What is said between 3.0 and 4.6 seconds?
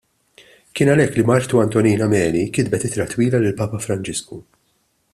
twila lill-Papa Franġisku.